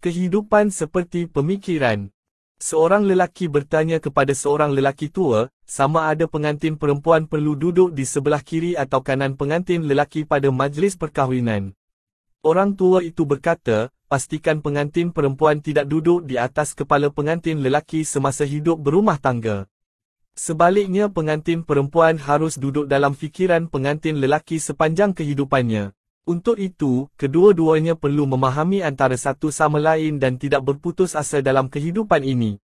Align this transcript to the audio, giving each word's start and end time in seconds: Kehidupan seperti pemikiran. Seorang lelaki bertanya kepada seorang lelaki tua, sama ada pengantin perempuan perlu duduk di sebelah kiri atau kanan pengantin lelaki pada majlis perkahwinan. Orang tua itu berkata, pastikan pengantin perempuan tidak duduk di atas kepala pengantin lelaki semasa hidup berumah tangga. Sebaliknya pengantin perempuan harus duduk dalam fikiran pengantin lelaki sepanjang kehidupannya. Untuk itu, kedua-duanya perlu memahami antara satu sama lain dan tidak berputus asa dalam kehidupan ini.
Kehidupan 0.00 0.72
seperti 0.72 1.28
pemikiran. 1.28 2.08
Seorang 2.56 3.04
lelaki 3.04 3.52
bertanya 3.52 4.00
kepada 4.00 4.32
seorang 4.32 4.72
lelaki 4.72 5.12
tua, 5.12 5.52
sama 5.68 6.08
ada 6.08 6.24
pengantin 6.24 6.80
perempuan 6.80 7.28
perlu 7.28 7.52
duduk 7.52 7.92
di 7.92 8.08
sebelah 8.08 8.40
kiri 8.40 8.80
atau 8.80 9.04
kanan 9.04 9.36
pengantin 9.36 9.84
lelaki 9.84 10.24
pada 10.24 10.48
majlis 10.48 10.96
perkahwinan. 10.96 11.76
Orang 12.40 12.80
tua 12.80 13.04
itu 13.04 13.28
berkata, 13.28 13.92
pastikan 14.08 14.64
pengantin 14.64 15.12
perempuan 15.12 15.60
tidak 15.60 15.84
duduk 15.84 16.24
di 16.24 16.40
atas 16.40 16.72
kepala 16.72 17.12
pengantin 17.12 17.60
lelaki 17.60 18.00
semasa 18.00 18.48
hidup 18.48 18.80
berumah 18.80 19.20
tangga. 19.20 19.68
Sebaliknya 20.32 21.12
pengantin 21.12 21.60
perempuan 21.60 22.16
harus 22.16 22.56
duduk 22.56 22.88
dalam 22.88 23.12
fikiran 23.12 23.68
pengantin 23.68 24.16
lelaki 24.16 24.56
sepanjang 24.56 25.12
kehidupannya. 25.12 25.92
Untuk 26.28 26.60
itu, 26.60 27.08
kedua-duanya 27.16 27.96
perlu 27.96 28.28
memahami 28.28 28.84
antara 28.84 29.16
satu 29.16 29.48
sama 29.48 29.80
lain 29.80 30.20
dan 30.20 30.36
tidak 30.36 30.60
berputus 30.60 31.16
asa 31.16 31.40
dalam 31.40 31.72
kehidupan 31.72 32.20
ini. 32.20 32.60